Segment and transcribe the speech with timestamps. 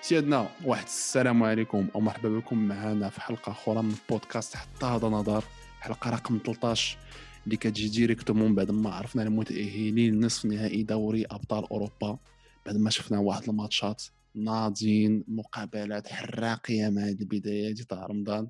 [0.00, 5.44] سيادنا واحد السلام عليكم ومرحبا بكم معنا في حلقة أخرى من بودكاست حتى هذا نظر
[5.80, 6.98] حلقة رقم 13
[7.44, 12.18] اللي كتجي directement بعد ما عرفنا المتأهلين لنصف نهائي دوري أبطال أوروبا
[12.66, 14.02] بعد ما شفنا واحد الماتشات
[14.34, 18.48] ناضين مقابلات حراقية مع هذه البدايات تاع رمضان.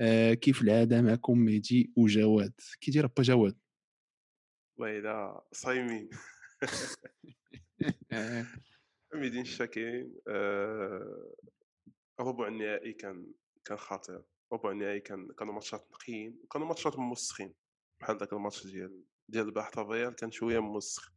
[0.00, 3.56] آه كيف العادة معكم مهدي وجواد؟ كي داير با جواد؟
[4.78, 6.10] ويلا صايمين.
[9.16, 11.32] ميدين الشاكين آه،
[12.20, 13.26] ربع النهائي كان
[13.64, 14.22] كان خطير.
[14.52, 17.54] ربع النهائي كان كانوا ماتشات نقيين وكانوا ماتشات موسخين.
[18.00, 21.12] بحال داك الماتش ديال ديال البحث الريال كان شوية موسخ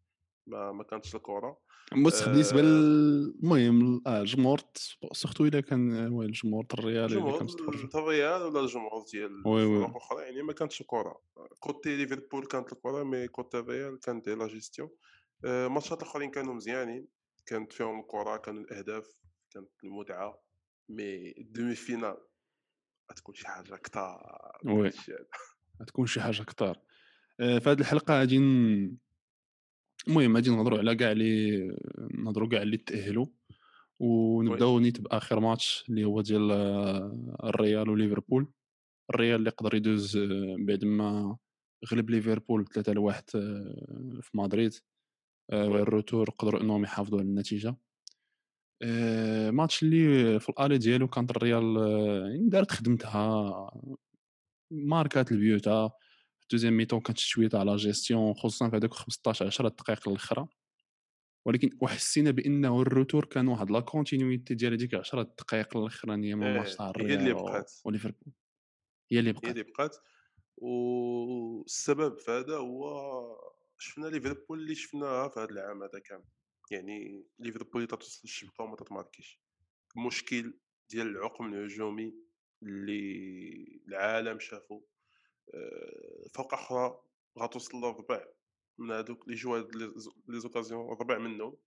[0.48, 1.60] ما ما كانتش الكرة.
[1.94, 4.60] موسخ بالنسبة المهم آه الجمهور
[5.14, 10.24] surtout إلا كان هو الجمهور الريال اللي كان تفرج الريال ولا الجمهور ديال الفرق الاخرى
[10.24, 11.22] يعني ما كانتش الكرة.
[11.60, 14.90] côté ليفربول كانت الكرة mais côté الريال كانت لا جيستيون.
[15.46, 17.08] آه، ماتشات الأخرين كانوا مزيانين.
[17.50, 19.08] كانت فيهم الكره كانوا الأهداف
[19.54, 20.42] كانت المتعة
[20.90, 22.18] mais demi-finale
[23.12, 24.92] غتكون شي حاجة كثار oui.
[25.82, 26.80] غتكون شي حاجة كثار
[27.40, 28.38] آه، في هذه الحلقة غادي
[30.08, 31.58] المهم غادي نهضروا على كاع اللي
[32.14, 33.26] نهضروا كاع اللي تاهلوا
[34.00, 38.54] ونبداو نيت بآخر ماتش اللي هو ديال آه، الريال وليفربول.
[39.10, 41.38] الريال اللي قدر يدوز آه، بعد ما
[41.92, 43.30] غلب ليفربول 3 لواحد
[44.22, 44.74] في مدريد.
[45.54, 47.76] ال retour قدروا إنهم يحافظوا على النتيجة.
[49.52, 51.78] ماتش اللي في ال aller ديالو كانت الريال
[52.32, 53.72] يعني دارت خدمتها
[54.72, 55.90] ماركات البيوتا.
[56.40, 60.48] في ال deuxième mi-temps كانت شوية على جيستيون خصوصا في هذوك 15 10 دقائق الاخرى
[61.46, 66.54] ولكن وحسينا بأنه ال retour كان واحد la continuité ديال هذيك 10 دقائق الاخرانيه من
[66.54, 67.72] ماتش تاع الريال هي اللي بقات.
[67.86, 68.34] وليفربول.
[69.12, 69.96] هي اللي بقات هي اللي بقات.
[70.58, 76.24] والسبب في هذا هو شفنا ليفربول اللي شفناها في هذا العام هذا كامل.
[76.72, 79.42] يعني ليفربول تتوصل للشبكه وما تتماركيش.
[79.98, 80.54] المشكل
[80.90, 82.16] ديال العقم الهجومي
[82.64, 84.82] اللي العالم شافو
[85.54, 87.02] آه، فوق أخرى
[87.40, 88.26] غتوصل للربع
[88.78, 89.60] من هذوك لي جوا
[90.28, 91.58] لي زوكازيون ربع منهم.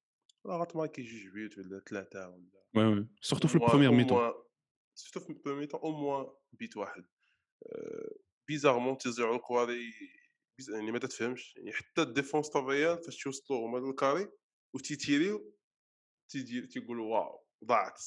[0.46, 3.08] راه غتماركي جوج بيوت ولا ثلاثة ولا oui oui.
[3.20, 4.32] surtout في ال première mi-temps
[4.94, 7.04] surtout في ال première mi-temps au moins بيت واحد.
[8.48, 9.92] bizarrement تيزيعو الكواري
[10.68, 14.28] يعني ما تفهمش يعني حتى ال défense الريال فاش توصلوا هما لل carré
[14.74, 15.54] وتيتيريو
[16.28, 18.02] تيدير تيقولوا واو ضاعت.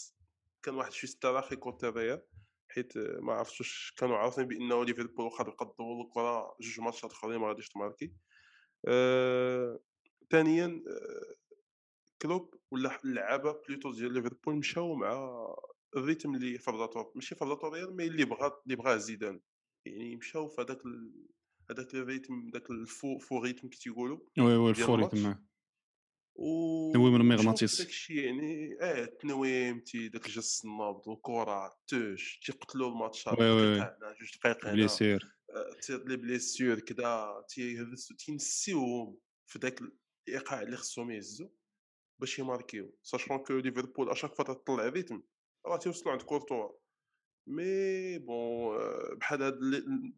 [0.64, 2.22] كان واحد شي استراخي côté الريال
[2.70, 7.48] حيت ما عرفتش واش كانوا عارفين بأنه ليفربول تبقى تدور الكرة جوج ماتشات آخرين ما
[7.48, 8.14] غاديش تماركي.
[8.88, 9.80] آه...
[10.32, 11.36] ثانيا آه...
[12.22, 15.46] كلوب ولا اللعابة plutôt ديال ليفربول مشاو مع
[15.96, 19.42] ال rythme اللي فرضاتو ماشي فرضاتو الريال mais اللي بغا اللي بغاه زيدان.
[19.86, 20.82] يعني مشاو في هذاك
[21.72, 25.36] هذاك ال rythme داك ال faux faux rythme كي تيقولوا oui oui ال faux rythme
[26.36, 32.90] و تنويم المغناطيس داكشي يعني آه التنويم تي داك الجس النبض والكره ال touche تيقتلوا
[32.90, 33.80] الماتشات oui oui
[34.20, 35.36] جوج دقائق هنا blessure.
[35.90, 39.82] les blessures كذا تيهزوا تينسيوهم في ذاك
[40.28, 41.50] الإيقاع اللي خصهم يهزوا
[42.20, 42.96] باش يماركيو.
[43.04, 45.24] sachant que ليفربول à chaque fois تطلع ال rythme
[45.66, 46.85] راه تيوصلوا عند كورتوا.
[47.48, 48.78] mais bon
[49.16, 49.60] بحال هاد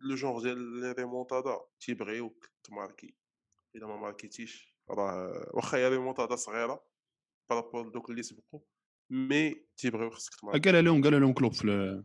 [0.01, 3.15] le genre ديال les remontadas تيبغيوك تماركي
[3.75, 6.83] الا ما ماركيتيش راه واخا هي ريمونتادا صغيره
[7.50, 8.59] par rapport دوك اللي سبقوا
[9.09, 12.03] mais تيبغيو خصك تماركي قال لهم قال لهم كلوب في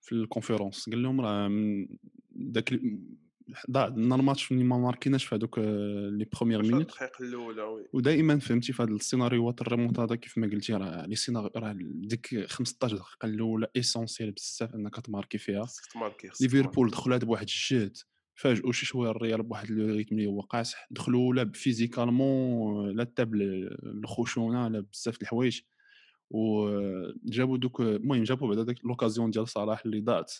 [0.00, 1.50] في ال conférence قال لهم راه
[2.30, 2.72] داك
[3.70, 7.84] ضاع لنا الماتش اللي ما ماركيناش في هذوك les premières minutes الدقائق الأولى oui.
[7.92, 12.96] ودائما فهمتي في هذا السيناريوهات الريمونتادا كيف ما قلتي راه les scénarios راه ديك 15
[12.96, 15.64] دقيقة الأولى essentiel بزاف إنك تماركي فيها.
[15.64, 17.96] خصك تماركي ليفربول دخلات بواحد الجهد
[18.34, 23.34] فاجئوا شي شوية الريال بواحد le rythme اللي هو قاصح دخلوا لا physiquement لا تاب
[23.84, 25.60] الخشونة لا بزاف د الحوايج.
[26.30, 30.32] وجابوا دوك المهم جابوا بعدا داك لوكازيون ديال صلاح اللي ضاعت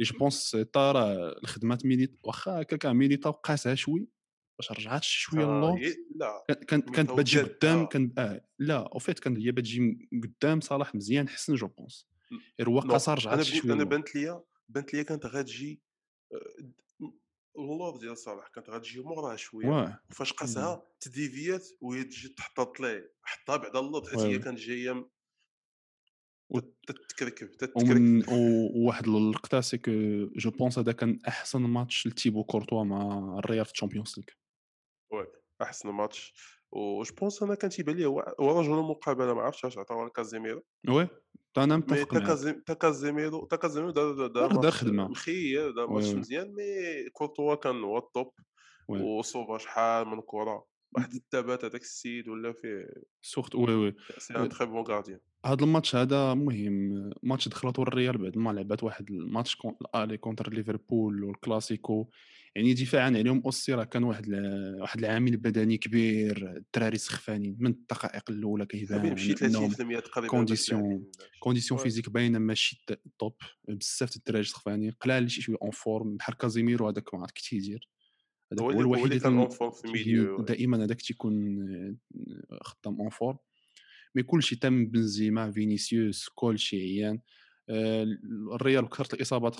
[0.00, 4.08] لي جو بونس راه الخدمات ميليت واخا هكاك ميليتا قاسها شوي
[4.58, 5.80] باش رجعات شوية اللور
[6.16, 10.94] لا كانت كانت بتجي قدام كان آه لا أو فيت كانت هي بتجي قدام صلاح
[10.94, 12.08] مزيان حسن جو بونس
[12.62, 15.82] هو قاصر رجعات شوية أنا بانت ليا بانت ليا كانت غتجي
[17.58, 19.78] اللور ديال صلاح كانت غتجي موراه شوية
[20.10, 25.10] وفاش قاسها تديفيات وهي تجي تحطط ليه حطها بعدا اللور حيت هي كانت جاية
[26.60, 27.50] تتكركب.
[27.50, 28.28] تتكركب
[28.76, 29.90] وواحد اللقطه c'est que
[30.36, 34.26] je pense هذا كان أحسن ماتش لتيبو كورتوا مع الريال في الشامبيونز ليغ
[35.12, 35.26] oui
[35.62, 36.34] أحسن ماتش
[36.72, 40.62] و je pense أنا كان تيبان لي هو رجل المقابلة ما عرفتش واش عطاوها لكازيميرو
[40.88, 41.08] oui
[41.58, 42.62] أنا متفق معاك.
[42.66, 45.08] تا كازيميرو تا كازيميرو دار دار خدمة.
[45.08, 46.64] مخير دار ماتش مزيان mais
[47.12, 48.32] كورتوا كان au top
[48.88, 52.86] و sauva شحال من كره واحد الثبات هذاك السيد ولا فيه
[53.22, 53.94] surtout oui oui.
[54.18, 55.18] c'est un très bon gardien.
[55.44, 57.10] هاد الماتش هذا مهم.
[57.22, 62.10] ماتش دخلته الريال بعد ما لعبات واحد الماتش كون l'aller contre ليفربول والكلاسيكو.
[62.56, 64.28] يعني دفاعا عليهم aussi راه كان واحد
[64.80, 69.36] واحد العامل بدني كبير الدراري سخفانين من الدقائق الأولى كيبان شي 30%
[70.00, 71.04] تقريبا condition
[71.38, 72.84] condition physique باينة ماشي
[73.18, 73.34] top
[73.68, 74.90] بزاف الدراري سخفانين.
[74.90, 77.88] قلال شي شوية en forme بحال كازيميرو هذاك ما عرفت كي تيدير
[78.60, 81.58] هو الوحيد اللي كان en forme في ال milieu دائما هذاك تيكون
[82.62, 83.38] خدام en forme
[84.14, 87.20] mais كلشي تم بنزيما فينيسيوس كلشي عيان
[87.68, 88.06] آه،
[88.54, 89.56] الريال بكثره الإصابات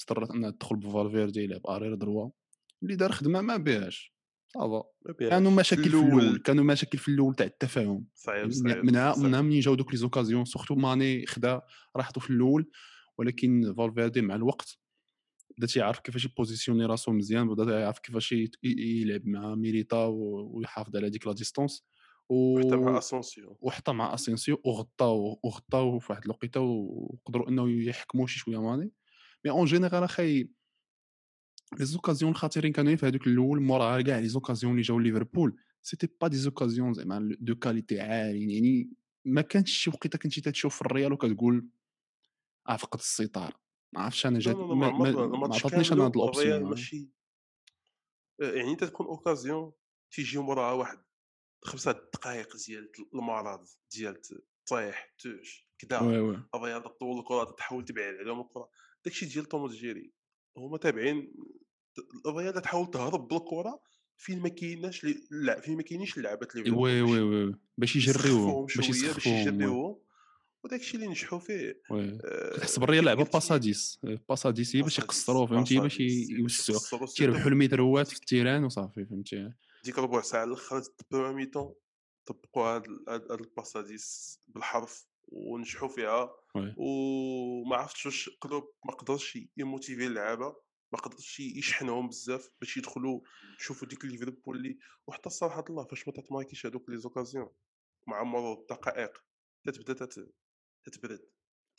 [0.00, 2.30] اضطرت إنها تدخل بفالفيردي يلعب arrière droit.
[2.82, 4.14] اللي دار خدمة ما بهاش
[4.54, 4.82] ça va.
[5.20, 8.06] كانوا مشاكل في الأول كانوا مشاكل في الأول تاع التفاهم.
[8.14, 11.60] صعيب صعيب منها منها منين جاو دوك les occasions surtout ماني خدا
[11.96, 12.70] راحته في الأول.
[13.18, 14.78] ولكن فالفيردي مع الوقت
[15.58, 21.10] بدا تيعرف كيفاش ي positionner راسو مزيان بدا يعرف كيفاش يلعب مع ميليتا ويحافظ على
[21.10, 21.84] ديك la distance.
[22.28, 22.58] و...
[22.58, 28.38] وحتى مع اسونسيو وحتى مع اسونسيو وغطاو وغطاو في واحد الوقيته وقدروا إنه يحكموا شي
[28.38, 28.92] شوية ماني
[29.44, 30.48] mais en général أخي
[31.78, 35.56] les occasions الخطيرين كانوا في هذوك الأول مورا كاع les occasions اللي جاو ليفربول.
[35.82, 38.90] c'était pas des occasions زعما de qualité عاليين يعني
[39.24, 41.68] ما كانش شي وقيته كنتي تشوف الريال وكتقول
[42.68, 43.52] آه فقد السيطرة.
[43.92, 47.10] ما عرفتش أنا جات ما, ما, ما عطاتنيش أنا هاد الاوبسيون ماشي.
[48.40, 49.72] يعني أنت تكون اوكازيون
[50.10, 50.98] تيجي موراها واحد
[51.64, 54.20] خمسة دقائق ديال المرض ديال
[54.66, 56.00] طيح توش كدا
[56.54, 58.70] الرياضه طول الكرة تحاول تبعد عليهم الكرة.
[59.04, 60.12] داكشي ديال توم جيري
[60.56, 61.34] هما تابعين
[62.26, 63.82] الرياضه تحاول تهرب بالكرة
[64.16, 69.26] فين ما كايناش لا فين ما كاينينش اللعبات اللي وي oui oui باش يجريوهم باش
[69.26, 70.02] يجريوهم
[70.64, 71.82] وداك الشيء اللي نجحوا فيه.
[72.56, 78.22] كتحس بالريال لعبه باساديس باساديس هي باش يقصروا فهمتي؟ باش يوسعوا تيربحوا الميتروات في ال
[78.22, 79.52] terrain وصافي فهمتي؟
[79.84, 81.74] ديك ربع ساعة الآخر première mi-temps
[82.26, 86.30] طبقوا هاد هاد ال passe à dix بالحرف ونجحوا فيها.
[86.76, 90.56] وما عرفتش واش كلوب ما قدرش ي motiver اللعابة
[90.92, 93.20] ما قدرش يشحنهم بزاف باش يدخلوا
[93.60, 97.48] يشوفوا ديك ليفربول اللي وحتى الصراحه الله فاش ما تتماركيش هذوك les occasions
[98.06, 99.24] مع مرور الدقائق
[99.64, 100.06] تتبدا
[100.84, 101.20] تتبرد.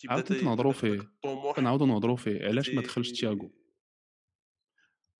[0.09, 1.11] عاود نهضروا فيه
[1.55, 3.51] كنعاودوا نهضروا فيه علاش ما دخلش تياغو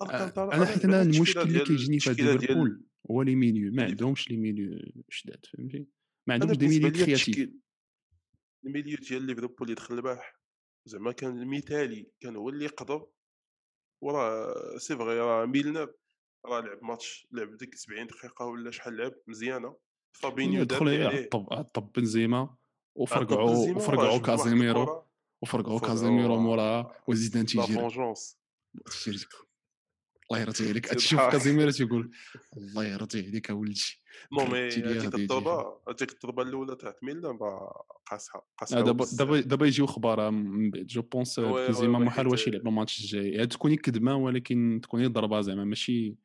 [0.02, 4.80] أنا حيت أنا المشكل اللي كيجيني في ليفربول هو les milieux ما عندهمش les milieux
[5.10, 5.88] شداد فهمتي
[6.28, 7.50] ما عندهمش des milieux créatifs.
[8.66, 10.40] ال milieu ديال ليفربول اللي دخل البارح
[10.86, 13.08] زعما كان المثالي كان هو اللي يقدر
[14.04, 15.94] وراه c'est vrai راه ميلنر
[16.46, 19.78] راه لعب ماتش لعب ديك 70 دقيقة ولا شحال لعب مزيانة.
[20.14, 21.30] فابينيو دخل عليه.
[21.30, 22.58] طب طب بنزيما.
[22.96, 25.04] وفرقعوا وفرقعوا كازيميرو
[25.42, 27.80] وفرقعوا كازيميرو موراها وزيدان تيجي
[30.32, 30.86] الله يرضي عليك.
[30.86, 32.12] تشوف كازيميرو تيقول
[32.58, 34.04] الله يرضي عليك اولدي
[34.34, 37.38] non mais هذيك الضربة هذيك الضربة الأولى تاع ميلنر
[38.06, 40.86] قاسها قاسها دابا دابا دابا يجيو أخبار من بعد.
[40.86, 43.48] je pense بنزيما محال واش يلعب الماتش الجاي.
[43.48, 46.16] تكون كدمة ولكن تكون ضربة زعما ماشي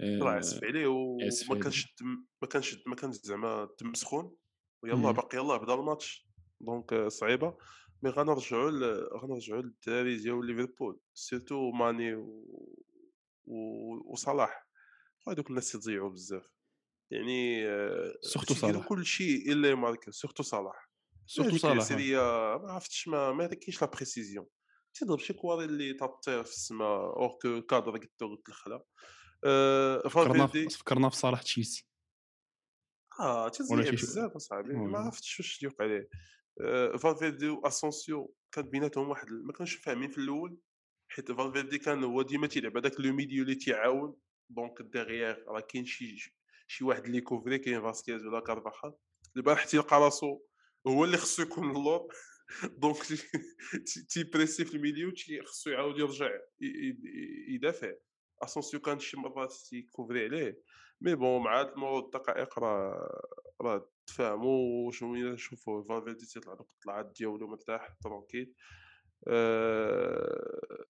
[0.00, 1.94] راه عفس عليه وما كانش
[2.42, 4.36] ما كانش ما كانش زعما تم سخون.
[4.82, 6.28] ويلا باقي يلا بدأ الماتش.
[6.60, 7.58] donc صعيبة.
[8.02, 8.70] mais غنرجعوا
[9.18, 12.46] غنرجعوا للدراري ديال ليفربول surtout ماني و...
[13.44, 14.12] و...
[14.12, 14.68] وصلاح.
[15.28, 16.52] هذوك الناس تضيعوا بزاف.
[17.10, 17.64] يعني
[18.20, 18.86] surtout صلاح.
[18.86, 20.90] كل شيء إلا يمارك surtout صلاح.
[21.26, 24.46] surtout صلاح سيريا ما عرفتش ما ما كاينش la précision.
[24.94, 28.84] تيضرب شي كواري اللي تطير في السماء hors cadre قلت الخلا.
[29.44, 31.88] أه فكرنا فكرنا في صلاح تشيلسي.
[33.20, 36.08] آه تيضيع بزاف اصاحبي ما عرفتش واش يوقع عليه
[36.98, 40.58] فالفيردي واسونسيو كان بيناتهم واحد ما كانوش فاهمين في الأول
[41.08, 44.16] حيت فالفيردي كان هو ديما تيلعب هذاك le milieu اللي تيعاون
[44.50, 46.34] donc derrière راه كاين شي
[46.66, 48.94] شي واحد اللي couvrait كاين فاسكيز ولا كارفاخال
[49.36, 50.40] البارح تيلقى راسو
[50.86, 52.08] هو اللي خصو يكون اللور
[52.64, 52.96] donc
[54.08, 55.12] تي presser في ال milieu
[55.44, 56.30] خصو يعاود يرجع
[57.48, 57.92] يدافع
[58.42, 60.62] اسونسيو كان شي مرات تي couvrir عليه
[61.02, 63.22] mais bon مع هاد مرور الدقائق راه
[63.60, 68.54] راه تفاهموا شوية شوفوا فالفيردي تيطلع دوك الطلعات ديالو مرتاح tranquille
[69.28, 70.84] أه...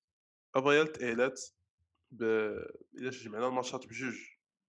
[0.56, 1.40] الريال تأهلات
[2.10, 2.22] ب...
[2.94, 4.18] إلا جمعنا الماتشات بجوج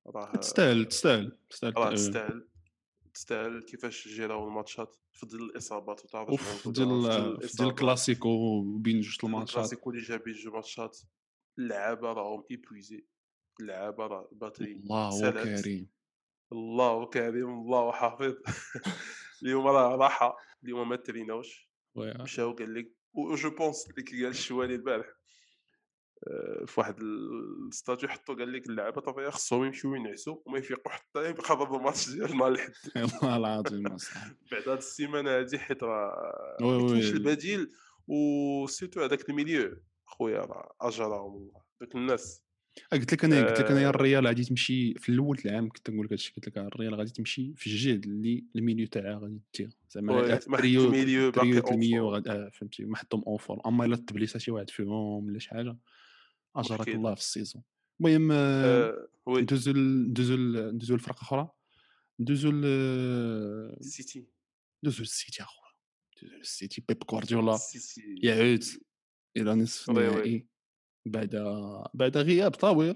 [0.07, 2.47] راه تستاهل تستاهل تستاهل راه تستاهل
[3.13, 9.17] تستاهل كيفاش جيراو الماتشات في ظل الإصابات وتعرف في ظل في ظل الكلاسيكو بين جوج
[9.23, 9.55] الماتشات.
[9.55, 10.99] الكلاسيكو اللي جا بين جوج ماتشات
[11.59, 13.05] اللعابة راهم épuisés
[13.59, 15.31] اللعابه راه batterie الله
[15.61, 15.89] كريم
[16.51, 18.35] الله كريم الله حافظ.
[19.43, 21.69] اليوم راه راحه اليوم ما تريناوش.
[21.95, 25.07] مشاو قال لك و je pense اللي قال الشوالي البارح.
[26.27, 30.91] آآ في واحد ال statut حطّوا قال لك اللعابة طبيعي خصهم يمشيو ينعسوا وما يفيقوا
[30.91, 32.71] حتى يقرب الماتش ديال نهار الأحد
[33.23, 33.83] والله العظيم
[34.51, 37.71] بعد هاد السيمانة هادي حيت راه كاينش البديل؟
[38.07, 39.83] و surtout هذاك ال milieu.
[40.05, 41.61] خويا راه أجرهم الله.
[41.81, 42.42] دوك الناس
[42.91, 46.05] قلت لك أنا قلت لك انايا آآ الريال غادي تمشي في الأول العام كنت نقول
[46.05, 49.69] لك هادشي قلت لك الريال غادي تمشي في الجهد اللي ال milieu تاعها غادي دير
[49.89, 51.59] زعما آه، ال milieu forme
[52.07, 54.89] غادي آه فهمتي ما حطهم اون فورم أما إلا تبليسا شي واحد فيهم
[55.27, 55.77] ولا شي حاجة
[56.55, 57.63] اجرك الله في السيزون.
[58.01, 61.49] المهم آه، ندوزو ندوزو ندوزو لفرقة أخرى.
[62.19, 64.25] ندوزو السيتي
[64.83, 65.71] ندوزو للسيتي أخويا.
[66.17, 66.83] ندوزو للسيتي.
[66.87, 67.53] بيب جوارديولا.
[67.53, 68.63] السيتي يعود
[69.37, 70.52] إلى نصف النهائي.
[71.05, 71.29] بعد
[71.93, 72.95] بعد غياب طويل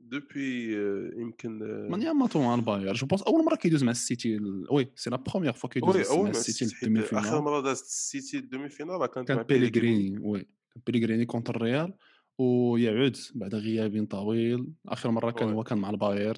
[0.00, 0.72] دوبوي
[1.20, 1.58] يمكن
[1.90, 5.16] من ياماتو مع الباير جو بونس أول مرة كيدوز مع السيتي ال- وي سي لا
[5.16, 10.18] بروميير فوا كيدوز مع السيتي آخر فينال مرة داز السيتي الدومي فينال كانت مع بيليغريني
[10.20, 10.46] وي
[10.86, 11.94] بيليغريني كونتر الريال
[12.38, 14.66] ويعود بعد غياب طويل.
[14.88, 16.36] آخر مرة كان هو كان مع الباير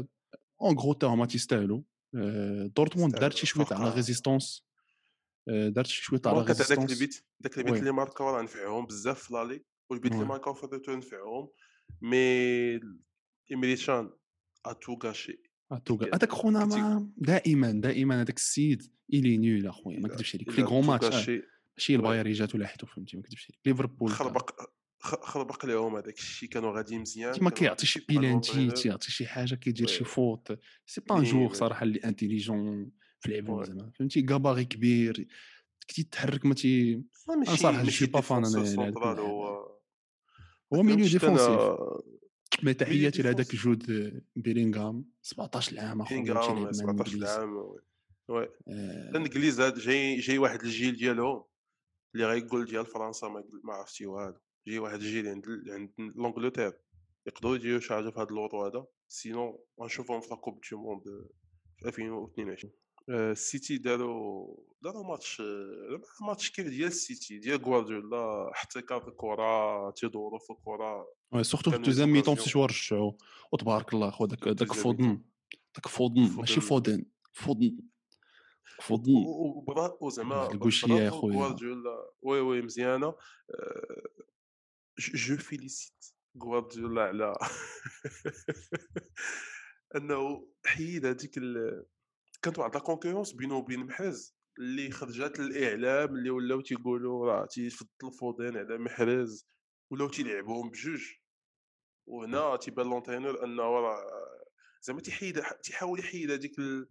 [0.63, 1.81] اون غرو تا هما تيستاهلوا
[2.15, 4.65] آه، دورتموند دارت شي شوية على ريزيستونس
[5.49, 9.65] دارت شي شوية على ريزيستونس البيت داك البيت اللي ماركاو راه نفعهم بزاف في لالي
[9.91, 11.49] وي ماركاو في الريتور نفعهم
[12.03, 12.81] مي
[13.51, 14.11] إيميلي شان
[14.67, 15.41] ا تو غاشي
[15.87, 20.51] كي هذاك خونا كنتي ما دائما دائما هذاك السيد الي نول اخويا ما نكذبش عليك
[20.51, 21.43] في لي تو ماتش ماشي
[21.91, 24.51] وي الباير جاتو لاحتو فهمتي ما نكذبش عليك ليفربول خربق
[25.01, 29.55] خربق لهم هذاك الشيء كانوا غاديين مزيان كانوا كيعطي شي غادي بيلانتي تيعطي شي حاجة
[29.55, 32.91] كيدير شي فوت سي با جوغ صراحة اللي انتيليجون
[33.21, 35.29] في لعبه زعما فهمتي كاباري كبير
[35.89, 37.03] كي تتحرك ما تي
[37.45, 39.68] صراحة جو ماشي با فان أنا
[40.75, 41.61] هو ميليو ديفونسيف.
[42.63, 43.85] mais تحياتي لهذاك جود
[44.37, 47.31] بيلينغهام 17 عام أخويا ومشى بيلينغهام يلعب مع 17 الإنجليز.
[47.39, 47.81] عام oui
[48.29, 48.49] oui.
[48.69, 51.45] آه، الإنجليز جاي جاي واحد الجيل ديالهم
[52.15, 53.29] اللي غايقول ديال فرنسا
[53.65, 56.73] ما عرفتي والو جاي واحد الجيل عند عند l'Angleterre
[57.27, 61.03] يقدروا يديروا شي حاجة في هذا l'Euro هذا sinon غنشوفهم في la coupe du monde
[61.79, 69.09] في 2022 آه، السيتي داروا داروا ماتش آه، ماتش كيف ديال السيتي ديال غوارديولا احتكار
[69.09, 71.07] الكرة تيدوروا في الكرة
[71.43, 73.13] surtout في ال deuxième mi-temps occasions مشيو رجعوا
[73.53, 75.23] وتبارك الله خو داك داك فودن.
[75.75, 77.05] داك فودن ماشي فودن.
[77.33, 77.79] فودن.
[78.81, 79.13] فودن.
[79.27, 82.11] وبرا وزعما ال coaché يا خويا غوارديولا.
[82.23, 83.07] oui oui مزيانة.
[83.07, 84.09] آه،
[84.99, 86.05] je je félicite
[86.43, 87.35] غوارديولا على
[89.97, 91.39] أنه حيد هذيك.
[92.43, 98.13] كانت واحد la concurrence بينه وبين محرز اللي خرجت للإعلام اللي ولاو تيقولوا راه تيفضل
[98.21, 99.49] فودين على محرز
[99.91, 101.03] ولاو تيلعبوهم بجوج.
[102.07, 104.07] وهنا تيبان l'entraîneur أنه راه
[104.83, 106.89] زعما تيحيد تيحاول يحيد هذيك ال...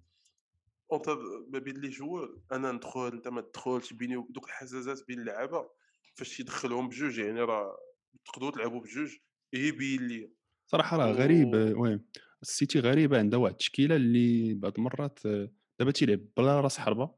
[0.92, 1.18] entre
[1.50, 2.42] ما بين les joueurs.
[2.52, 5.70] أنا ندخل أنت ما تدخلش بيني دوك الحزازات بين اللعابة
[6.16, 7.78] فاش يدخلهم بجوج يعني راه
[8.26, 9.18] تقدروا تلعبوا بجوج.
[9.54, 10.32] يبين لي.
[10.68, 12.00] صراحة راه غريب و oui.
[12.42, 17.16] السيتي غريبة عندها واحد التشكيلة اللي بعض المرات آه، دابا تيلعب بلا راس حربة.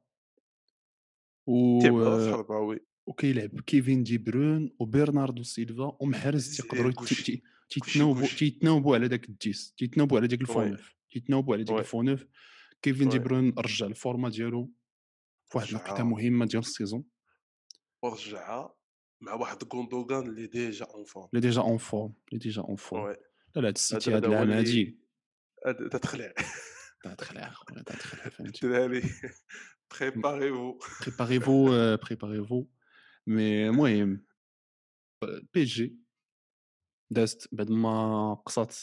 [1.47, 2.79] و تيعمل راس آه، حربة وي.
[3.07, 6.91] وكيلعب كيفين دي برون وبرناردو سيلفا ومحرز تيقدروا
[7.69, 12.25] تيتناوبوا تيتناوبوا على داك الديس تيتناوبوا على داك الفونوف تيتناوبوا على ديك وي الفونوف
[12.81, 14.71] كيفين دي برون رجع الفورما ديالو
[15.45, 17.03] في واحد الوقيته مهمة ديال السيزون.
[18.03, 18.75] ورجعها
[19.21, 21.29] مع واحد غوندوغان اللي ديجا اون فورم.
[21.33, 23.15] اللي ديجا اون فورم اللي ديجا اون فورم.
[23.55, 24.99] لا لا هاد السيتي هاد العام هادي
[25.91, 26.33] تتخلع
[27.03, 28.67] تا تخلع خويا تا تخلع فهمتي
[29.99, 32.65] بريباريفو بريباريفو بريباريفو
[33.27, 34.25] مي المهم
[35.53, 35.99] بي جي
[37.11, 38.75] دازت بعد ما قصات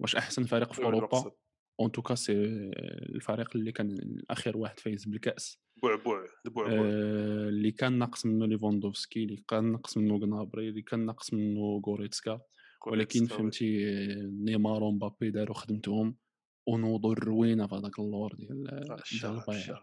[0.00, 1.32] واش أحسن فريق في أوروبا؟
[1.80, 5.60] اون توكا سي الفريق اللي كان الاخير واحد فايز بالكأس.
[5.82, 11.06] بعبع البعبع آه، اللي كان ناقص منه ليفاندوفسكي اللي كان ناقص منه غنابري اللي كان
[11.06, 12.40] ناقص منه غوريتسكا
[12.88, 16.16] ولكن فهمتي آه، نيمار ومبابي داروا خدمتهم
[16.66, 19.82] ونوضوا الروينه في هذاك اللور ديال آه، الشغب الشغب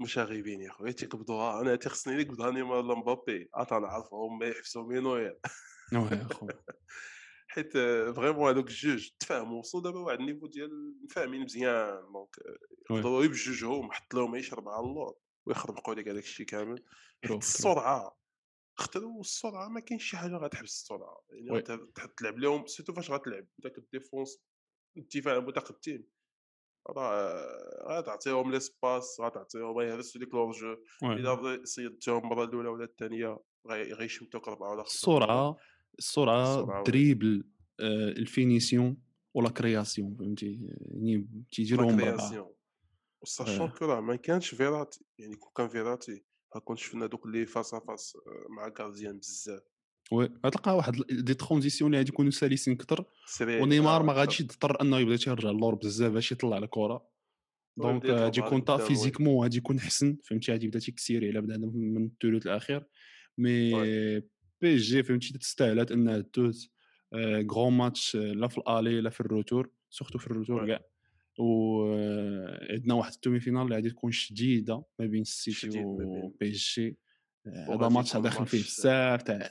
[0.00, 1.60] مشاغبين يا خويا تيقبضوها.
[1.60, 5.32] أنا تيخصني قبضها نيمار ولا مبابي؟ عاد نعرفهم ما يحبسوا مينويل
[5.92, 6.62] واه خويا.
[7.48, 7.72] حيت
[8.16, 12.02] vraiment هذوك الجوج تفاهموا وصلوا دابا واحد ال niveau ديال مفاهمين مزيان.
[12.12, 12.36] donc
[12.90, 16.84] oui يقدروا غير بجوجهم حط لهم شربعه على اللور ويخربقوا لك هذاك الشيء كامل.
[17.24, 18.21] حيت السرعة
[18.82, 21.60] اختاروا السرعه ما كاينش شي حاجة غتحبس السرعه يعني
[21.94, 23.46] تحط تلعب لهم surtout فاش غتلعب.
[23.58, 24.38] داك ال défense
[24.96, 26.04] الدفاع المتقدم.
[26.90, 34.48] راه غتعطيهم l'espace غتعطيهم غيهرسوا ديك لورجو إلا صيدتهم المره الأولى ولا الثانية غي- غيشمتوك
[34.48, 35.56] اربعه ولا خمسه السرعه
[35.98, 37.44] السرعه ال dribble
[37.80, 38.96] آه، ال finition
[39.34, 42.54] و la création فهمتي؟ يعني بربعه création.
[43.22, 43.74] وساشون آه.
[43.78, 45.04] كو راه ما كانش فيراتي.
[45.18, 46.24] يعني كون كان فيراتي
[46.58, 48.16] كنت شفنا دوك اللي فاس فاس
[48.48, 49.62] مع كارديان بزاف.
[50.12, 54.98] وي غتلقى واحد دي ترونزيسيون اللي غادي كتر سريع ونيمار آه ما غاديش يضطر أنه
[54.98, 57.08] يبدا تيرجع للور بزاف باش يطلع الكرة.
[57.76, 62.04] دونك ويبدا غادي يكون فيزيكمون غادي يكون احسن فهمتي؟ غادي يبدا تيكسيري على بنادم من
[62.04, 62.84] الثلث الأخير.
[63.38, 63.72] مي
[64.60, 66.72] بي جي فهمتي؟ تستاهلات انها دوز
[67.52, 70.80] غران ماتش لا في الآلي لا في الروتور سورتو في الروتور كاع.
[71.38, 75.86] و آه، عندنا واحد ال demi-finale اللي غادي تكون شديدة ما بين السيتي شديد ما
[75.86, 76.98] و بين PSG.
[77.46, 79.50] هذا وغادي ماتش داخل فيه بزاف تاع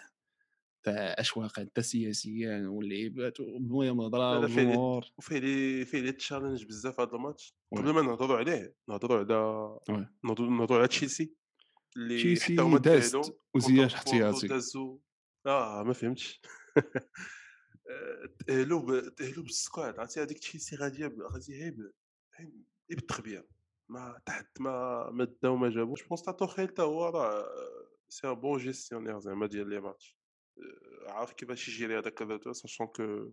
[0.84, 7.12] تاع اشواق حتى سياسيا واللعيبات المهم الهضره والجمهور وفيه les فيه les challenges بزاف هذا
[7.12, 7.56] الماتش.
[7.78, 11.34] قبل ما نهضروا عليه نهضروا على نهضروا على تشيلسي
[11.98, 14.60] اللي حتى تشيلسي هما دازت تأهلوا وزياش احتياطي.
[15.46, 16.42] آه ما فهمتش.
[18.48, 21.92] تأهلوا ب- تأهلوا بال squad عرفتي؟ هذيك تشيلسي غادية غادي غير ب-
[22.40, 22.52] غير
[22.90, 23.48] بالتخبيه
[23.90, 26.04] ما تحت ما ما داو ما جابوش.
[26.08, 27.46] بونس تاع توخيل تا هو راه
[28.10, 30.18] c'est un bon gestionnaire زعما ديال les matchs.
[30.58, 33.32] آه، عارف كيفاش يجيري هذاك ال retour sachant que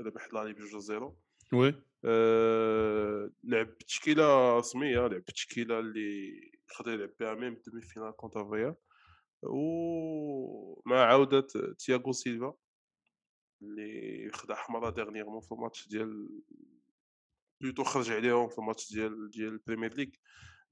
[0.00, 1.18] ربح l'aller بجوج zéro
[1.52, 1.74] oui.
[2.04, 6.40] آه، لعب بتشكيلة رسمية لعب بتشكيلة اللي
[6.72, 8.76] يقدر يلعب بها même demi-finale contre فيا
[9.42, 11.46] ومع عودة
[11.78, 12.54] تياغو سيلفا.
[13.62, 16.28] اللي خدا حمراء dernièrement في الماتش ديال
[17.60, 20.08] بلوتو خرج عليهم في الماتش ديال ديال البريمير ليغ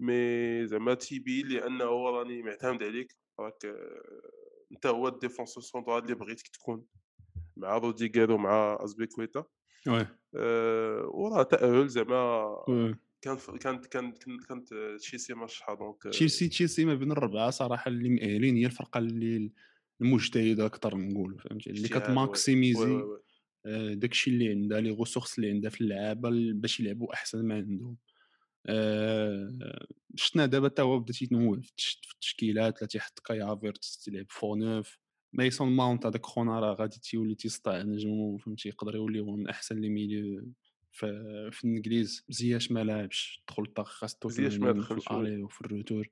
[0.00, 4.30] mais زعما تيبين لي انه راني معتمد عليك راك آه،
[4.72, 6.86] أنت هو ال défenseur central اللي بغيتك تكون.
[7.56, 9.44] مع روديغير ومع أزبيكويتا.
[9.86, 12.56] oui أه وراه تأهل زعما
[13.22, 18.08] كانت كانت كانت كانت تشيلسي مرشحه donc آه، تشيلسي تشيلسي ما بين الربعة صراحة اللي
[18.08, 19.52] مأهلين هي الفرقة اللي
[20.00, 23.02] المجتهده أكثر نقولوا فهمتي؟ اللي كتماكسيميزي
[23.66, 27.54] آه، داكشي اللي عندها les ressources اللي عندها في اللعابة ال- باش يلعبوا أحسن ما
[27.54, 27.96] عندهم.
[28.66, 33.98] آه، شفنا دابا تا هو بدا تيتنوع في التش- في التشكيلات لا تيحط كاي هافيرتس
[34.04, 34.98] تيلعب faux neuf
[35.32, 39.80] ميسون ماونت هذاك خونا راه غادي تيولي تيسطع نجم فهمتي؟ يقدر يولي هو من أحسن
[39.80, 40.52] les milieux
[40.92, 41.06] في,
[41.52, 42.24] في الإنجليز.
[42.28, 46.08] زياش ما لعبش دخل طاق خاص زياش ما دخلش l'aller وفي ال retour.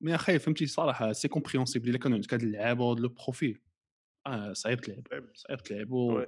[0.00, 3.60] mais اخاي فهمتي صراحة c'est compréhensible إلا كانوا عندك هاد اللعابة وهاد le profil
[4.26, 6.26] آه صعيب تلعب لعب صعيب تلعبوا oui.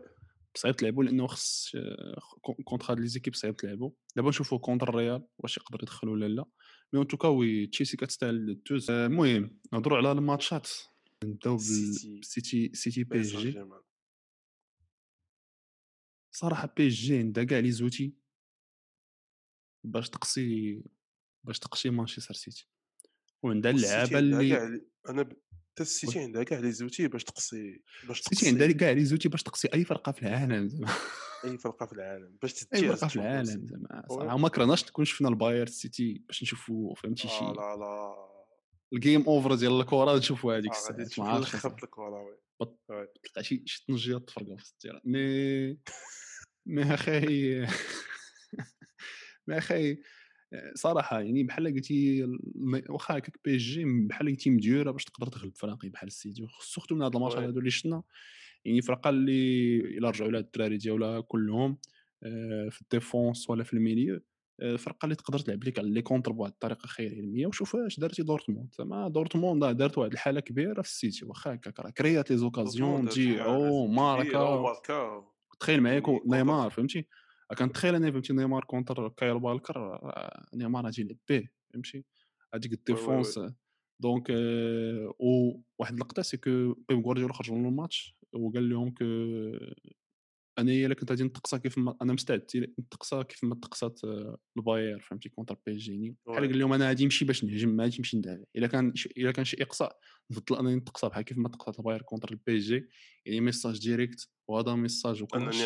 [0.57, 4.89] صعيب تلعبوا لأنه خص آه، con- contre هاد les équipes صعيب تلعبوا دابا نشوفوا contre
[4.89, 6.45] الريال واش يقدر يدخل ولا لا.
[6.93, 10.69] mais en tout cas oui تشيلسي كتستاهل الدوز آه، المهم نهضروا على الماتشات.
[11.25, 13.65] نبداو سيتي بالسيتي سيتي بي اس جي
[16.33, 18.15] صراحة بي اس جي عندها كاع les outils
[19.85, 20.83] باش تقصي
[21.45, 22.69] باش تقصي مانشستر سيتي.
[23.45, 25.33] وعندها اللعابة اللي أنا ب...
[25.73, 28.79] حتى السيتي عندها كاع les outils باش تقصي باش السيتي عندها تقصي.
[28.79, 30.93] كاع les outils باش تقصي أي فرقة في العالم زعما.
[31.45, 34.05] أي فرقة في العالم باش أي تتجاز فرقة في العالم زعما.
[34.09, 38.15] صراحة ما كرهناش نكون شفنا الباير السيتي باش نشوفوا فهمتي آه شي؟ لا لا.
[38.93, 42.37] ال game over ديال الكره نشوفوا هذيك الساعات تشوف ما عرفتش خبط الكره oui.
[43.25, 45.79] تلقى شي شي تنجيات تفرقوا في ال terrain mais
[46.67, 47.61] mais أخي
[49.47, 49.99] mais أخي
[50.75, 52.27] صراحة يعني بحال قلتي
[52.89, 56.95] واخا هكاك بي إس جي بحال قلتي مديورة باش تقدر تغلب فرق بحال السيتي surtout
[56.95, 57.47] من هاد الماتشات oui.
[57.47, 58.03] هادو اللي شفنا
[58.65, 61.79] يعني فرقة اللي الا رجعوا لها الدراري ديالها كلهم
[62.23, 64.21] آه، في ال défense ولا في ال milieu
[64.61, 68.01] آه، فرقة اللي تقدر تلعب لك على les contres بواحد الطريقة خير علميه وشوف اش
[68.01, 68.75] دارتي دورتموند.
[68.79, 73.09] زعما دورتموند راه دارت واحد الحالة كبيرة في السيتي واخا هكاك راه كريات les occasions
[73.09, 75.25] كبيرة ماركا
[75.61, 77.07] تخيل معايا يعني نيمار فهمتي؟
[77.59, 82.05] كنت تخيل أنا فهمتي نيمار contre كايل والكر آه، نيمار غادي يلعب به فهمتي
[82.55, 83.41] هذيك ال défense
[84.01, 89.05] donc آه، وواحد اللقطة c'est que بيب غوارديولا خرجوا من الماتش وقال لهم que
[90.59, 92.47] أنا الا كنت غادي نتقصى كيف ما أنا مستعد
[92.79, 96.73] نتقصى كيف ما تقصات آه، الباير فهمتي؟ contre بي إس جي يعني بحال قال لهم
[96.73, 98.45] أنا غادي نمشي باش نهجم ما غاديش نمشي ندافع.
[98.57, 99.99] إلا كان إلا كان شي إقصاء
[100.31, 102.89] نفضل أنني نتقصى بحال كيف ما تقصات الباير contre البي جي
[103.27, 105.63] يعني message direct وهذا message وكلش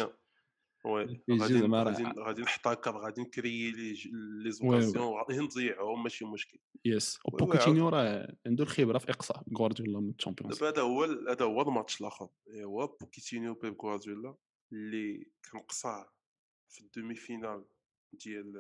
[0.88, 6.58] oui غادي غادي غادي نحتكر غادي نكريي les occasions وغادي نضيعهم ماشي مشكل.
[6.84, 7.18] yes.
[7.24, 10.58] وبوكيتينيو راه عنده الخبرة في إقصاء غوارديولا من الشامبيونز.
[10.58, 12.28] دابا هذا هو هذا هو الماتش الآخر.
[12.64, 14.34] هو بوكيتينيو بيب غوارديولا
[14.72, 16.12] اللي كان قصاه
[16.68, 17.64] في ال demi-finale
[18.12, 18.52] ديال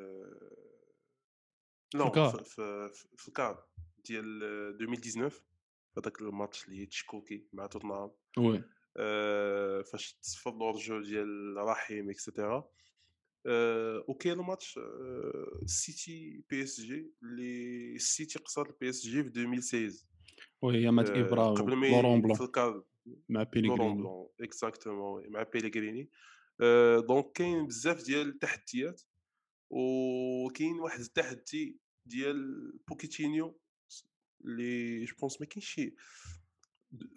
[1.92, 3.64] في في, في في ال quart
[4.04, 4.42] ديال
[4.82, 5.42] 2019
[5.98, 8.10] هذاك الماتش اللي تشكوكي مع توتنهام.
[8.38, 8.64] oui.
[8.98, 12.68] آه، فاش تصفر l'hors-jeu ديال رحيم et cetera
[13.46, 19.28] آه، وكاين الماتش آه، السيتي بي اس جي اللي السيتي قصاد البي اس جي في
[19.28, 20.06] 2016
[20.62, 22.82] وهي مات ابرا قبل ما لورون بلون
[23.28, 26.10] مع بيليغريني exactement مع بيليغريني
[27.08, 29.02] donc كاين بزاف ديال التحديات
[29.70, 33.60] وكاين واحد التحدي ديال بوكيتينيو
[34.44, 35.94] اللي je pense ما كاينش شي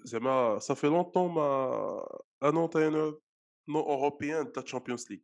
[0.04, 3.22] زعما صافي longtemps ما un entraîneur
[3.68, 5.20] non européen تا تشامبيونز ليغ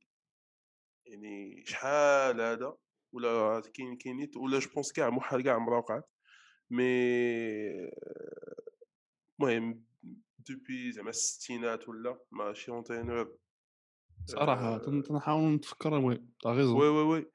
[1.05, 2.77] يعني شحال هذا
[3.13, 6.09] ولا كاين كاين نيت ولا je pense كاع محال كاع عمرها وقعت
[6.69, 6.83] mais
[9.39, 9.85] المهم
[10.39, 13.37] depuis زعما الستينات ولا ماشي entraîneur
[14.25, 17.31] صراحة تنحاول نتفكر oui t'as raison oui oui oui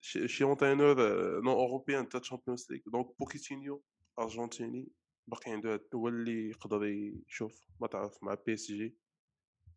[0.00, 0.96] شي شي entraîneur
[1.40, 3.82] non européen تا تشامبيونز ليغ donc بوكيتينيو
[4.18, 4.92] ارجنتيني
[5.30, 6.84] باقي عنده هاد هو اللي يقدر
[7.28, 8.96] يشوف ما تعرف مع بي إس جي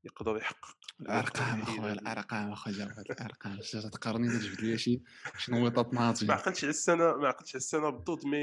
[0.04, 2.76] يقدر يحقق الارقام أخويا الأرقام أخويا
[3.10, 3.60] الارقام
[3.92, 5.02] تقارني تجبد لي شي
[5.38, 8.38] شي نويطات ناضي ما عقلتش على السنة ما عقلتش على السنة بالضبط mais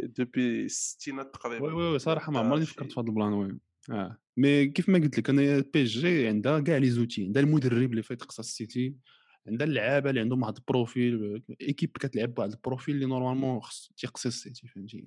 [0.00, 3.58] depuis الستينات تقريبا oui oui صراحة ما عمرني فكرت في هذا ال plan oui.
[3.90, 4.18] آه.
[4.36, 7.90] mais كيف ما قلت لك أنا بي إس جي عندها كاع les outils عندها المدرب
[7.90, 8.96] اللي فايت قصه السيتي
[9.46, 13.92] عندها اللعابة اللي عندهم واحد ال profil équipe كتلعب بواحد ال profil اللي normalement خص
[13.96, 15.06] تيقصي السيتي فهمتي؟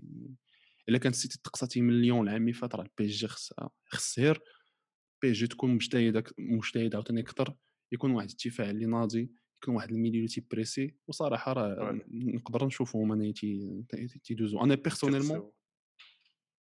[0.89, 4.19] إلا كانت السيتي تقصى من ليون العام اللي فات راه البي إس جي خصها خص
[4.19, 4.41] غير
[5.21, 7.56] بي جي تكون مجتهد مجتهد عاوتاني أكثر
[7.91, 9.32] يكون واحد الدفاع اللي ناضي
[9.63, 13.34] يكون واحد ال milieu اللي تيبريسي وصراحة راه نقدر نشوفهم أنا
[14.24, 15.51] تيدوزو أنا personnellement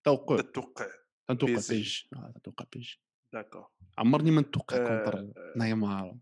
[0.05, 0.87] توقع تتوقع
[1.27, 2.09] تنتوقع PSG.
[2.33, 3.01] تنتوقع PSG.
[3.33, 3.67] d'accord.
[3.97, 6.17] عمرني ما نتوقع contre نيمار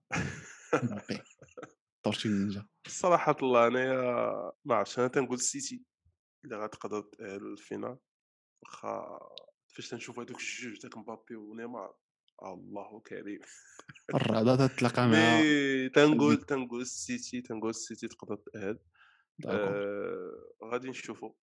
[0.74, 1.20] مبابي
[2.04, 5.84] Tortues Ninja صراحة الله أنايا ما عرفتش أنا تنقول السيتي
[6.44, 7.98] اللي غتقدر تاهل ال finale
[8.62, 9.20] واخا
[9.76, 11.96] فاش تنشوف هذوك الجوج داك مبابي ونيمار
[12.44, 13.40] الله كريم
[14.16, 15.42] الرعدة تتلاقى مع
[15.94, 18.80] تنقول تنقول السيتي تنقول السيتي تقدر تأهل
[19.46, 21.34] آه غادي نشوفوا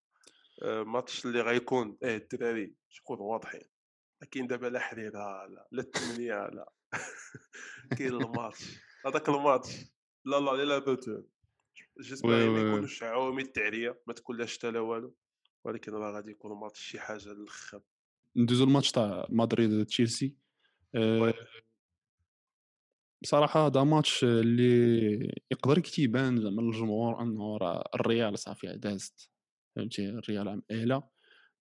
[0.62, 3.68] آه ماتش اللي غيكون آه الدراري شكون واضحين
[4.30, 6.72] كاين دابا لا حريره لا لا الثمانيه لا
[7.98, 9.76] كاين الماتش هذاك الماتش
[10.24, 11.26] لا لا لا بوتون
[12.00, 15.16] جيسبر ما يكونوش عوامي التعريه ما تكون لا شتا لا والو
[15.64, 17.82] ولكن راه غادي يكون ماتش شي حاجة للخب
[18.36, 20.36] ندوزو الماتش تاع مدريد تشيلسي.
[20.94, 21.34] أه
[23.22, 29.30] بصراحة هذا ماتش اللي يقدر يبان زعما للجمهور أنه راه الريال صافي دازت
[29.76, 31.02] فهمتي؟ الريال مأهله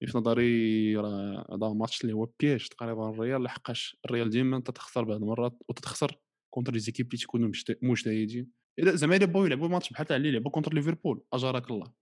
[0.06, 5.22] في نظري راه هذا ماتش اللي هو piège تقريبا الريال لحقاش الريال ديما تتخسر بعض
[5.22, 8.52] المرات وتتخسر contre les équipes اللي تيكونوا مجتهدين.
[8.80, 11.24] اذا زعما الا بغاو يلعبوا ماتش بحال تاع اللي لعبوا contre ليفربول.
[11.34, 11.94] أجارك الله.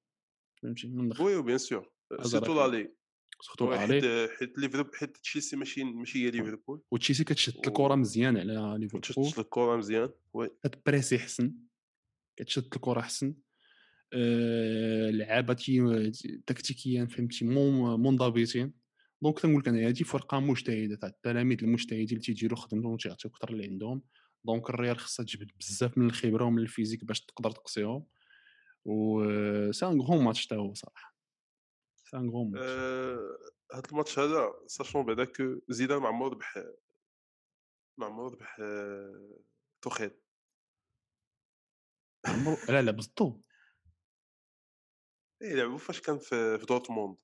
[0.62, 2.94] فهمتي؟ من oui bien sûr surtout لالي
[3.42, 6.82] surtout حيت حيت ليفربول حيت تشيلسي ماشي ماشي هي ليفربول.
[6.92, 9.02] وتشيلسي كتشد الكرة مزيان على ليفربول.
[9.02, 10.10] كتشد الكرة مزيان.
[10.34, 10.50] oui.
[10.64, 11.54] كتبريسي حسن.
[12.36, 13.36] كتشد الكرة حسن.
[14.14, 15.54] آه لعابة
[16.48, 18.74] تكتيكيا فهمتي؟ منضبطين.
[19.22, 23.50] donc تنقول لك أنا هذه فرقة مجتهدة تاع التلاميذ المجتهدين اللي تيديروا خدمتهم وتيعطيو أكثر
[23.50, 24.02] اللي عندهم.
[24.46, 28.08] donc الريال خصها تجبد بزاف من الخبرة ومن ال physique باش تقدر تقصيهم.
[28.86, 29.22] و
[29.72, 31.18] c'est un grand match تا هو صراحة
[31.96, 32.70] c'est un grand match
[33.74, 36.64] هاد الماتش هذا sachant بعدا que زيدان ما عمرو ربح
[38.00, 38.58] ما عمرو ربح
[39.82, 40.12] توخيل.
[42.26, 43.44] عمرو لا لا بالضبط.
[45.42, 47.18] اي لعبوا فاش كان في, في دورتموند.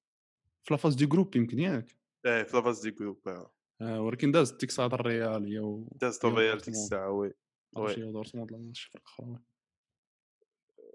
[0.64, 1.98] في la phase de groupes يمكن ياك.
[2.26, 3.50] إيه في la phase de groupes
[3.82, 7.34] ولكن داز ديك الساعة الريال هي و داز الريال ديك الساعة oui
[7.76, 8.12] oui.
[8.12, 9.40] دورتموند لا ماشي فرق أخرى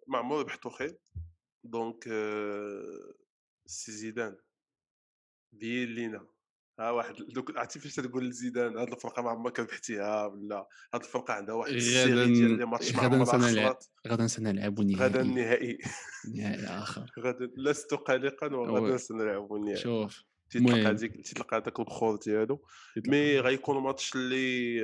[0.06, 0.98] ما عمرو ربح توخيل
[1.64, 2.04] donc
[3.66, 4.36] c'est زيدان.
[5.52, 6.26] دير لينا.
[6.80, 11.34] ها واحد دوك عرفتي فاش تقول لزيدان هاد الفرقة ما عمرك ربحتيها ولا هاد الفرقة
[11.34, 15.78] عندها واحد ال série ديال les matchs ما غدا نلعب غدا نلعبوا نهائي غدا النهائي
[16.34, 17.12] نهائي آخر.
[17.24, 20.24] غدا لست قلقا وغدا سنلعبوا النهائي شوف.
[20.50, 22.64] تلقى هذيك تلقى هذاك البخور ديالو.
[23.06, 24.82] mais غيكون ماتش اللي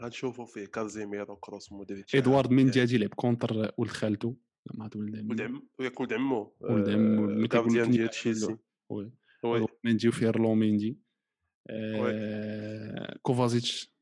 [0.00, 0.66] غنشوفوا فيه.
[0.66, 4.36] كازيميرو كروس مودريتش إدوارد ميندي غادي يلعب contre ولد خالته
[4.74, 5.62] مع ولد عمو.
[5.78, 8.56] وياك ولد عمو ولد عمو ال gardien ديال تشيلسي.
[8.88, 9.12] oui.
[9.84, 10.98] ميندي وفيرلان ميندي
[13.22, 13.94] كوفازيتش.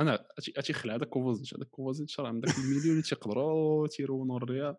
[0.00, 4.76] أنا اتي خلع هذاك كوفازيتش هذاك كوفازيتش راه عندك المليون اللي تيقدروا تيرونوا الريال.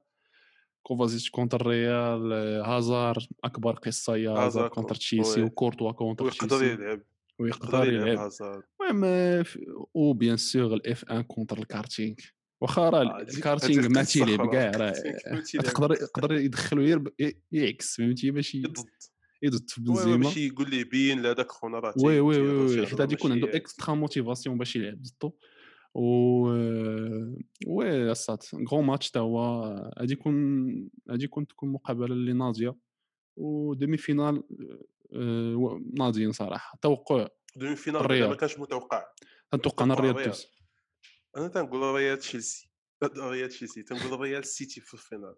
[0.84, 2.34] كوفازيتش contre الريال
[2.66, 6.56] هازار أكبر قصة هازار contre تشيلسي وكورتوا contre تشيلسي.
[6.56, 7.02] ويقدر يلعب
[7.40, 8.30] ويقدر يلعب
[8.92, 9.44] المهم
[9.94, 12.16] و بيان سور الاف 1 كونتر الكارتينغ.
[12.62, 14.94] واخا راه الكارتينغ ما تيلعب كاع راه.
[15.54, 17.12] تقدر يقدر يدخلو
[17.52, 18.64] يعكس فهمتي؟ ماشي
[19.44, 19.70] يضد.
[19.70, 23.32] في بنزيما ماشي يقول ليه بين لهذاك خونا راه وي وي وي حيت غادي يكون
[23.32, 25.34] عنده اكسترا موتيفاسيون باش يلعب ضدو
[25.96, 26.50] و
[27.68, 29.64] وي الصات غون ماتش تا هو
[30.00, 32.76] غادي يكون غادي يكون تكون مقابلة اللي ناضية.
[33.38, 34.44] و demi-finales
[35.98, 36.80] ناضيين صراحة.
[36.82, 37.28] توقع.
[37.56, 39.06] demi-finales ما كانش متوقع.
[39.56, 40.48] نتوقع أنا الريال توس
[41.38, 42.70] أنا تنقول الريال تشيلسي.
[43.04, 43.84] الريال تشيلسي.
[43.84, 45.36] تنقول الريال سيتي في ال finale.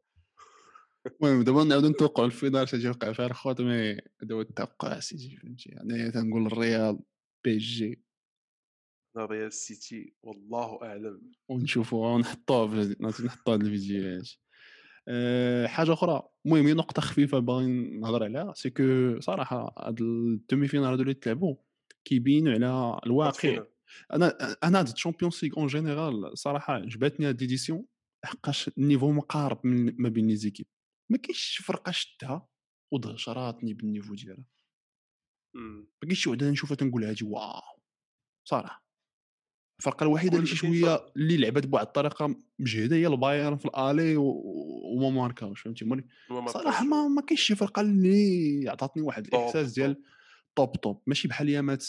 [1.22, 2.62] المهم دابا نعاودو نتوقعوا ال finale.
[2.62, 7.00] اش غادي يوقع فيها الخوت mais هذا هو التوقع سيدي فهمتي؟ يعني تنقول الريال
[7.44, 8.11] PSG.
[9.18, 11.32] ريال سيتي والله أعلم.
[11.50, 12.96] ونشوفوها ونحطوها
[13.48, 14.30] هاد الفيديوهات
[15.08, 16.30] أه حاجة أخرى.
[16.46, 17.68] المهم نقطة خفيفة باغي
[18.00, 21.56] نهضر عليها c'est que صراحة هاد ال demi-finales هادو اللي تلعبوا
[22.06, 23.66] كيبينوا على الواقع.
[24.14, 27.86] أنا أنا هاد الشامبيونز ليغ en général صراحة عجبتني هاد l'édition
[28.24, 30.66] لحقاش ال niveau مقارب من ما بين les équipes.
[31.12, 32.48] ما كاينش شي فرقة شدها
[32.94, 34.46] ودهشراتني بال niveau ديالها.
[35.56, 37.62] ما كاينش شي وحدة نشوفها تنقول هادي واو.
[38.48, 38.91] صراحة.
[39.82, 44.16] الفرقه الوحيده اللي شي شوية اللي لعبت بواحد الطريقة مجهده هي البايرن في ال aller
[44.18, 46.04] وما ماركاوش فهمتي مولي
[46.48, 50.02] صراحة ما, ما كاينش شي فرقه اللي عطاتني واحد الإحساس ديال
[50.56, 51.84] top top ماشي بحال يامات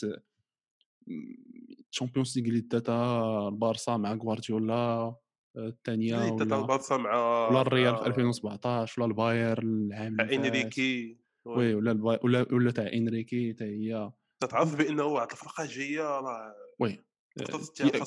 [1.93, 5.15] تشامبيونز ليغ اللي داتها البارسا مع غوارديولا
[5.57, 11.17] الثانية ولا البارسا مع ولا الريال في 2017 ولا الباير العام اللي إنريكي.
[11.45, 11.75] oui.
[11.75, 14.11] ولا ولا ولا تاع إنريكي حتى هي.
[14.41, 17.12] تتعرف بأنه واحد الفرقة جاية راه oui.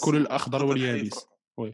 [0.01, 1.27] كل الأخضر واليابس.
[1.57, 1.73] oui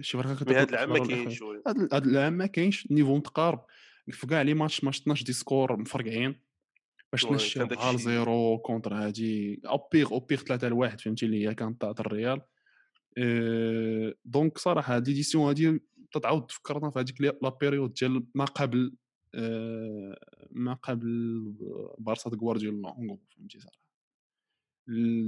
[0.00, 3.64] شي فرقه كتاكل هذا العام ما كاينش هذا العام ما كاينش ال niveau متقارب.
[4.10, 6.40] في كاع les matchs ما شفناش des scores مفرقعين
[7.12, 9.60] ما شفناش 4 0 contre هادي.
[9.66, 12.40] أو بيغ أو بيغ 3 لواحد فهمتي اللي هي كانت تاع الريال.
[13.18, 18.94] أه donc صراحة هاد l'édition هادي تتعاود تفكرنا في هذيك la période ديال ما قبل
[19.34, 20.18] أه
[20.50, 21.42] ما قبل
[21.98, 23.81] بارسا غوارديولا فهمتي صراحة.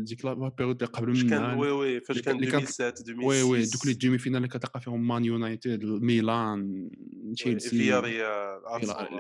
[0.04, 3.86] ديك la période اللي قبل منها oui oui فاش كان 2007 2006 oui oui دوك
[3.86, 6.90] les demi-finales اللي كتلقى فيهم مان يونايتد ميلان
[7.34, 7.68] تشيلسي.
[7.68, 8.60] فيا ريال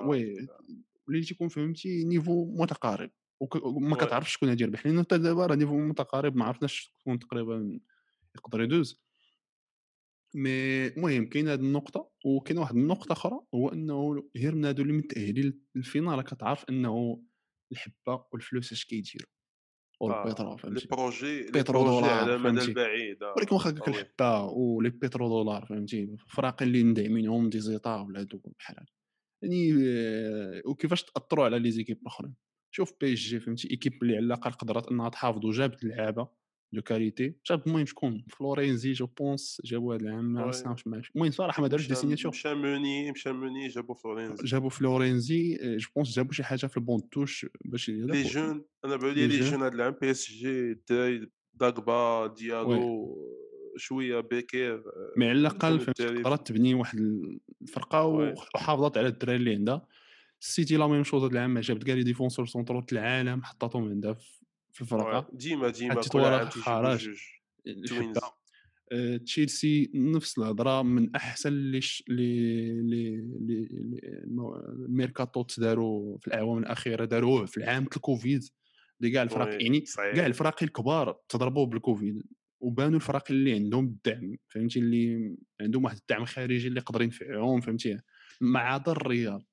[0.02, 0.46] oui
[1.08, 3.10] اللي تيكون فهمتي niveau متقارب.
[3.62, 7.80] وما كتعرفش شكون غادي يربح لأن حتى دابا راه niveau متقارب ما عرفناش شكون تقريبا
[8.34, 9.04] يقدر يدوز.
[10.34, 14.92] mais المهم كاين هذه النقطة وكاين واحد النقطة أخرى هو إنه غير من هادو اللي
[14.92, 17.22] متأهلين لل finale كتعرف إنه
[17.72, 19.28] الحبة والفلوس اش كيديروا
[20.00, 25.66] والبترول فهمتي لي projet pétrodollar على المدى البعيد ولكن واخا هكاك الحبه و les pétrodollars
[25.66, 28.76] فهمتي؟ فراق اللي ندعمينهم des états ولا هادو بحال
[29.42, 32.34] يعني آه، وكيفاش تأثروا على les équipes الأخرين؟
[32.74, 36.28] شوف PSG فهمتي؟ équipe اللي على الأقل قدرت إنها تحافظ وجابت لعابة.
[36.74, 41.62] de qualité جاب المهم شكون فلورينزي je pense جابوا هذا العام ما عرفناش المهم صراحة
[41.62, 46.32] ما داروش des signatures مشى Meunier مشى Meunier جابوا فلورينزي جابوا فلورينزي je pense جابوا
[46.32, 49.74] شي حاجة في ال banc de touche باش les jeunes أنا بالي les jeunes هذا
[49.74, 53.34] العام PSG الدراري داغبا ديالو
[53.76, 54.82] شوية بكير
[55.16, 56.98] mais على الاقل قدرت تبني واحد
[57.62, 59.86] الفرقه وحافظت على الدراري اللي عندها
[60.40, 64.43] السيتي la même chose هذا العام جابت كاع les défenseurs centraux العالم حطاتهم عندها في
[64.80, 67.08] الفرقة؟ ديما ديما كل عام حراج.
[68.92, 73.64] آه، تشيلسي نفس الهضرة من أحسن اللي لي لي
[74.88, 78.44] الميركاتو تداروا في الأعوام الأخيرة داروه في العام الكوفيد
[79.00, 82.22] اللي كاع الفرق يعني كاع الفرق الكبار تضربوا بالكوفيد
[82.60, 87.98] وبانوا الفرق اللي عندهم الدعم فهمتي؟ اللي عندهم واحد الدعم خارجي اللي يقدر ينفعهم فهمتي؟
[88.40, 89.44] ما عدا الريال.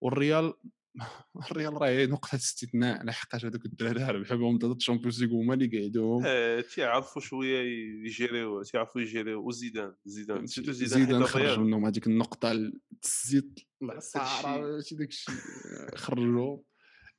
[0.00, 0.54] والريال
[1.50, 6.22] الريال راه نقطة استثناء لحقاش هذوك الدراري ربحوا بهم ثلاثة الشامبيونز ليغ هما اللي قعدوهم
[6.26, 7.58] آه تيعرفوا شوية
[8.06, 12.52] يجيريو تيعرفوا يجيريو وزيدان زيدان زيدان زيدان خرج منهم هذيك النقطة
[13.04, 15.34] الزيت العصاره ماشي داك الشيء
[15.94, 16.58] خرجوا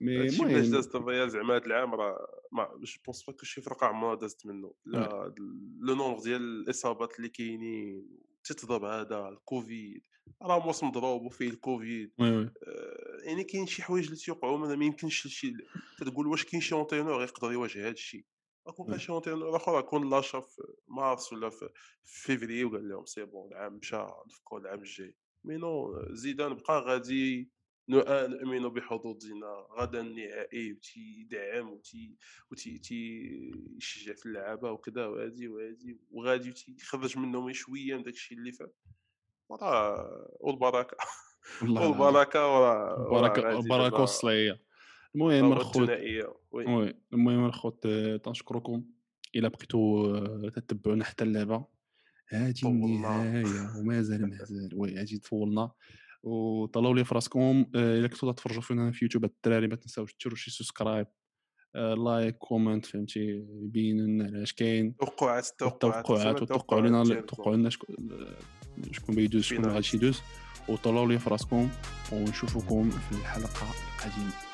[0.02, 4.15] mais المهم دازت الريال زعما هذا العام راه ما je pense pas شي فرقة عمرها
[4.15, 4.73] دازت منه.
[4.86, 5.34] لا
[5.80, 8.07] le nombre ديال الإصابات اللي كاينين
[8.43, 10.01] تتضرب هذا الكوفيد.
[10.41, 12.12] راه موسم مضروب وفيه الكوفيد.
[12.67, 15.54] آه يعني كاين شي حوايج اللي تيوقعوا ما يمكنش شي
[16.00, 18.26] تقول واش كاين شي entraîneur يقدر يواجه هذا الشيء
[18.67, 21.70] أكون كان شي entraîneur آخر يكون لاشا في مارس ولا في
[22.06, 25.15] فيفري وقال لهم c'est bon العام مشى نفكوا العام الجاي.
[25.43, 27.50] mais non زيدان بقى غادي
[27.89, 29.67] نؤمن بحظوظنا.
[29.80, 32.15] غدا النهائي وتيدعم وتي
[32.52, 38.76] وتي تيشجع في اللعابة وكذا وهذه وهذه وغادي تيخرج منهم شوية من داكشي اللي فات.
[39.52, 40.98] وراه والبركه
[41.62, 44.62] والبركه وراه والصليه
[45.16, 45.90] المهم الخوت
[46.52, 46.93] oui.
[47.14, 47.88] المهم الخوت
[48.24, 48.84] تنشكركم.
[49.36, 51.66] إلى بقيتوا تتبعونا حتى اللعبة.
[52.28, 54.70] هذه النهاية ومازال مازال.
[54.76, 55.72] oui هذه طولنا.
[56.24, 57.66] وطلعوا لي في راسكم.
[57.76, 61.08] آه، إلا كنتوا تفرجوا فينا في يوتيوب الدراري ما تنساوش ديروا شي subscribe.
[61.76, 66.42] like comment فهمتي؟ يبين لنا اش كاين؟ توقعات توقعات.
[66.42, 67.70] وتوقعوا لنا توقعوا لنا
[68.91, 70.21] شكون بيدوز شكون غادي يدوز.
[70.67, 71.69] وطلعوا لي في راسكم
[72.12, 74.51] ونشوفكم في الحلقة القادمة.